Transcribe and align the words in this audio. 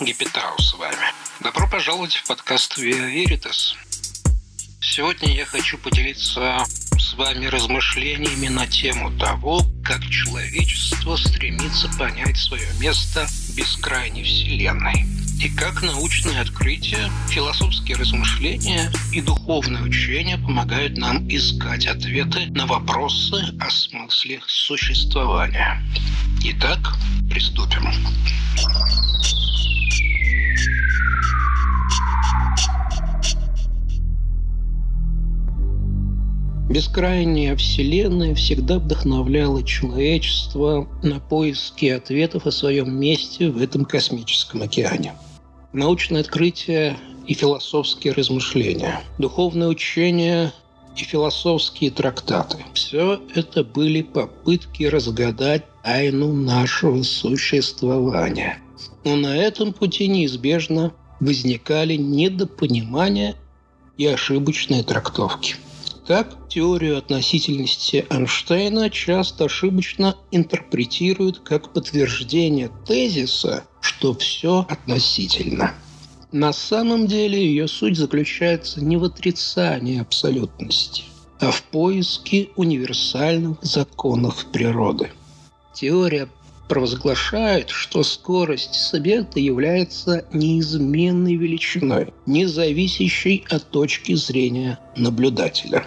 Гипитау 0.00 0.58
с 0.58 0.74
вами. 0.74 1.12
Добро 1.38 1.68
пожаловать 1.68 2.16
в 2.16 2.26
подкаст 2.26 2.78
Via 2.78 3.14
Veritas. 3.14 3.76
Сегодня 4.80 5.32
я 5.32 5.46
хочу 5.46 5.78
поделиться 5.78 6.64
с 6.98 7.14
вами 7.14 7.46
размышлениями 7.46 8.48
на 8.48 8.66
тему 8.66 9.16
того, 9.18 9.60
как 9.84 10.02
человечество 10.02 11.14
стремится 11.14 11.88
понять 11.96 12.36
свое 12.36 12.66
место 12.80 13.26
в 13.26 13.54
бескрайней 13.54 14.24
Вселенной 14.24 15.06
и 15.40 15.48
как 15.48 15.80
научные 15.82 16.40
открытия, 16.40 17.08
философские 17.28 17.96
размышления 17.96 18.90
и 19.12 19.20
духовное 19.20 19.82
учение 19.82 20.38
помогают 20.38 20.98
нам 20.98 21.28
искать 21.28 21.86
ответы 21.86 22.46
на 22.46 22.66
вопросы 22.66 23.36
о 23.60 23.70
смысле 23.70 24.42
существования. 24.48 25.80
Итак, 26.42 26.80
приступим. 27.30 27.92
Бескрайняя 36.68 37.56
Вселенная 37.56 38.34
всегда 38.34 38.78
вдохновляла 38.78 39.62
человечество 39.62 40.88
на 41.02 41.20
поиски 41.20 41.86
ответов 41.86 42.46
о 42.46 42.50
своем 42.50 42.98
месте 42.98 43.50
в 43.50 43.60
этом 43.60 43.84
космическом 43.84 44.62
океане. 44.62 45.12
Научные 45.74 46.22
открытия 46.22 46.96
и 47.26 47.34
философские 47.34 48.14
размышления, 48.14 49.02
духовное 49.18 49.68
учение 49.68 50.54
и 50.96 51.04
философские 51.04 51.90
трактаты. 51.90 52.64
Все 52.72 53.20
это 53.34 53.62
были 53.62 54.00
попытки 54.00 54.84
разгадать 54.84 55.64
тайну 55.82 56.32
нашего 56.32 57.02
существования. 57.02 58.58
Но 59.04 59.16
на 59.16 59.36
этом 59.36 59.74
пути 59.74 60.08
неизбежно 60.08 60.94
возникали 61.20 61.96
недопонимания 61.96 63.34
и 63.98 64.06
ошибочные 64.06 64.82
трактовки– 64.82 65.56
так, 66.06 66.48
теорию 66.48 66.98
относительности 66.98 68.06
Эйнштейна 68.10 68.90
часто 68.90 69.44
ошибочно 69.44 70.16
интерпретируют 70.30 71.40
как 71.40 71.72
подтверждение 71.72 72.70
тезиса, 72.86 73.64
что 73.80 74.14
все 74.14 74.66
относительно. 74.68 75.74
На 76.32 76.52
самом 76.52 77.06
деле 77.06 77.38
ее 77.38 77.68
суть 77.68 77.96
заключается 77.96 78.84
не 78.84 78.96
в 78.96 79.04
отрицании 79.04 80.00
абсолютности, 80.00 81.04
а 81.40 81.50
в 81.50 81.62
поиске 81.62 82.48
универсальных 82.56 83.58
законов 83.62 84.46
природы. 84.52 85.10
Теория 85.72 86.28
провозглашает, 86.68 87.70
что 87.70 88.02
скорость 88.02 88.74
света 88.74 89.40
является 89.40 90.24
неизменной 90.32 91.36
величиной, 91.36 92.12
не 92.26 92.46
зависящей 92.46 93.44
от 93.50 93.70
точки 93.70 94.14
зрения 94.14 94.78
наблюдателя. 94.96 95.84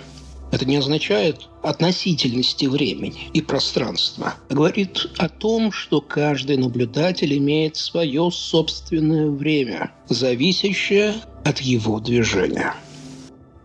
Это 0.51 0.65
не 0.65 0.77
означает 0.77 1.49
относительности 1.61 2.65
времени 2.65 3.29
и 3.33 3.41
пространства, 3.41 4.35
а 4.49 4.53
говорит 4.53 5.07
о 5.17 5.27
том, 5.27 5.71
что 5.71 5.99
каждый 5.99 6.57
наблюдатель 6.57 7.37
имеет 7.37 7.75
свое 7.75 8.31
собственное 8.31 9.29
время, 9.29 9.91
зависящее 10.07 11.15
от 11.43 11.59
его 11.59 11.99
движения. 11.99 12.73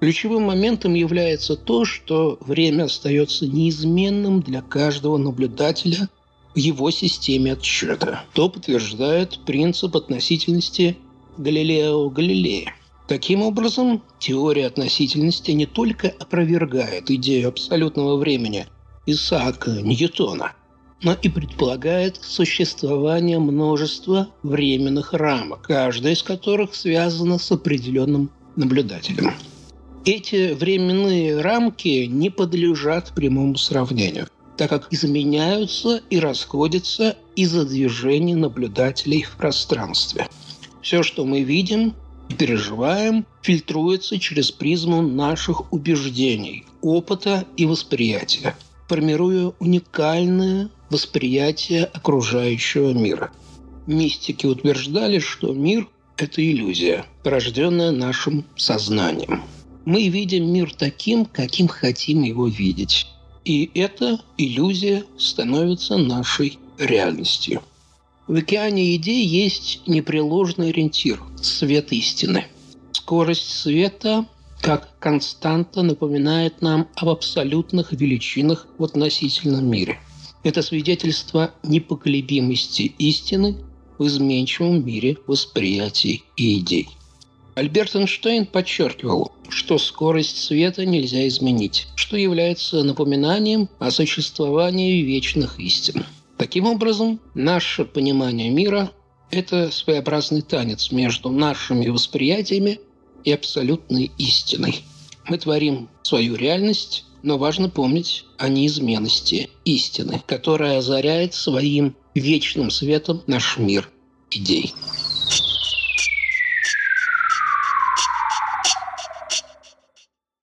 Ключевым 0.01 0.43
моментом 0.43 0.95
является 0.95 1.55
то, 1.55 1.85
что 1.85 2.37
время 2.41 2.85
остается 2.85 3.47
неизменным 3.47 4.43
для 4.43 4.61
каждого 4.61 5.17
наблюдателя 5.17 6.09
его 6.55 6.91
системе 6.91 7.53
отсчета. 7.53 8.25
То 8.35 8.49
подтверждает 8.49 9.39
принцип 9.45 9.97
относительности 9.97 10.97
Галилео 11.39 12.09
Галилея. 12.11 12.75
Таким 13.09 13.43
образом, 13.43 14.03
теория 14.19 14.67
относительности 14.67 15.51
не 15.51 15.67
только 15.67 16.09
опровергает 16.09 17.11
идею 17.11 17.49
абсолютного 17.49 18.17
времени 18.17 18.67
Исаака 19.07 19.71
Ньютона, 19.71 20.53
но 21.03 21.15
и 21.15 21.29
предполагает 21.29 22.17
существование 22.23 23.39
множества 23.39 24.29
временных 24.43 25.13
рамок, 25.13 25.63
каждая 25.63 26.13
из 26.13 26.23
которых 26.23 26.75
связана 26.75 27.39
с 27.39 27.51
определенным 27.51 28.31
наблюдателем. 28.57 29.33
Эти 30.05 30.53
временные 30.53 31.41
рамки 31.41 32.07
не 32.07 32.31
подлежат 32.31 33.13
прямому 33.15 33.57
сравнению– 33.57 34.29
так 34.57 34.71
как 34.71 34.89
изменяются 34.91 36.03
и 36.11 36.19
расходятся 36.19 37.17
из-за 37.37 37.65
движения 37.65 38.37
наблюдателей 38.37 39.23
в 39.23 39.37
пространстве. 39.37 40.29
Все, 40.83 41.03
что 41.03 41.25
мы 41.25 41.43
видим 41.43 41.95
и 42.29 42.35
переживаем, 42.35 43.27
фильтруется 43.43 44.19
через 44.19 44.51
призму 44.51 45.03
наших 45.03 45.73
убеждений, 45.73 46.65
опыта 46.81 47.47
и 47.57 47.67
восприятия, 47.67 48.57
формируя 48.89 49.53
уникальное 49.59 50.69
восприятие 50.91 51.85
окружающего 51.85 52.93
мира. 52.93 53.33
Мистики 53.87 54.47
утверждали, 54.47 55.19
что 55.19 55.53
мир– 55.53 55.89
это 56.17 56.45
иллюзия, 56.45 57.05
порожденная 57.25 57.91
нашим 57.91 58.45
сознанием. 58.57 59.43
Мы 59.85 60.09
видим 60.09 60.53
мир 60.53 60.73
таким, 60.73 61.25
каким 61.25 61.67
хотим 61.67 62.23
его 62.23 62.47
видеть. 62.47 63.07
И 63.45 63.71
эта 63.75 64.21
иллюзия 64.39 65.05
становится 65.19 65.97
нашей 65.97 66.59
реальностью. 66.79 67.63
В 68.29 68.37
океане 68.37 68.95
идей 68.95 69.27
есть 69.27 69.83
непреложный 69.87 70.69
ориентир– 70.69 71.21
свет 71.43 71.93
истины. 71.93 72.47
Скорость 72.93 73.51
света 73.51 74.27
как 74.61 74.97
константа 75.01 75.83
напоминает 75.83 76.63
нам 76.63 76.89
об 76.95 77.09
абсолютных 77.09 77.93
величинах 77.93 78.69
в 78.79 78.85
относительном 78.85 79.69
мире. 79.69 79.99
Это 80.45 80.63
свидетельство 80.63 81.53
непоколебимости 81.65 82.95
истины 82.99 83.57
в 83.99 84.07
изменчивом 84.07 84.87
мире 84.87 85.19
восприятий 85.27 86.25
и 86.37 86.61
идей. 86.61 86.89
Альберт 87.55 87.95
Эйнштейн 87.95 88.47
подчеркивал, 88.47 89.33
что 89.51 89.77
скорость 89.77 90.43
света 90.43 90.87
нельзя 90.87 91.29
изменить, 91.29 91.87
что 91.97 92.17
является 92.17 92.83
напоминанием 92.83 93.69
о 93.79 93.91
существовании 93.91 95.03
вечных 95.03 95.61
истин. 95.61 96.07
Таким 96.39 96.67
образом, 96.67 97.21
наше 97.35 97.85
понимание 97.85 98.49
мира– 98.49 98.91
это 99.31 99.71
своеобразный 99.71 100.41
танец 100.41 100.93
между 100.93 101.29
нашими 101.29 101.89
восприятиями 101.89 102.81
и 103.25 103.33
абсолютной 103.33 104.11
истиной. 104.17 104.83
Мы 105.29 105.37
творим 105.37 105.91
свою 106.03 106.37
реальность, 106.37 107.05
но 107.23 107.37
важно 107.37 107.69
помнить 107.69 108.25
о 108.39 108.49
неизменности 108.49 109.51
истины, 109.67 110.23
которая 110.27 110.79
озаряет 110.79 111.35
своим 111.35 111.95
вечным 112.15 112.71
светом 112.71 113.23
наш 113.27 113.59
мир 113.59 113.91
идей. 114.31 114.75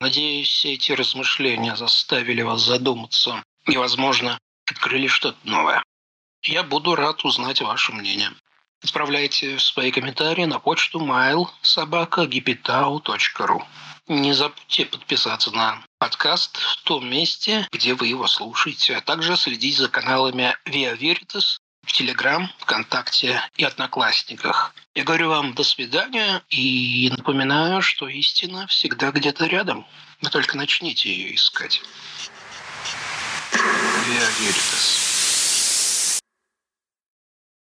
Надеюсь, 0.09 0.65
эти 0.65 0.91
размышления 0.91 1.75
заставили 1.75 2.41
вас 2.41 2.61
задуматься 2.61 3.43
и, 3.67 3.77
возможно, 3.77 4.39
открыли 4.65 5.05
что-то 5.05 5.37
новое. 5.43 5.83
Я 6.41 6.63
буду 6.63 6.95
рад 6.95 7.23
узнать 7.23 7.61
ваше 7.61 7.91
мнение. 7.91 8.31
Отправляйте 8.83 9.59
свои 9.59 9.91
комментарии 9.91 10.45
на 10.45 10.57
почту 10.57 10.99
mail.sobaka.gipitau.ru 10.99 13.63
Не 14.07 14.33
забудьте 14.33 14.85
подписаться 14.85 15.51
на 15.51 15.79
подкаст 15.99 16.57
в 16.57 16.81
том 16.85 17.07
месте, 17.07 17.67
где 17.71 17.93
вы 17.93 18.07
его 18.07 18.25
слушаете, 18.25 18.95
а 18.95 19.01
также 19.01 19.38
следить 19.38 19.77
за 19.77 19.89
каналами 19.89 20.57
Via 20.65 20.97
Veritas 20.97 21.59
в 21.83 21.91
Телеграм, 21.91 22.51
ВКонтакте 22.59 23.41
и 23.55 23.63
Одноклассниках. 23.63 24.73
Я 24.95 25.03
говорю 25.03 25.29
вам 25.29 25.53
до 25.53 25.63
свидания 25.63 26.43
и 26.49 27.11
напоминаю, 27.15 27.81
что 27.81 28.07
истина 28.07 28.67
всегда 28.67 29.11
где-то 29.11 29.47
рядом. 29.47 29.85
Вы 30.21 30.29
только 30.29 30.57
начните 30.57 31.09
ее 31.09 31.35
искать. 31.35 31.81
Via 33.53 34.29
Veritas. 34.39 35.19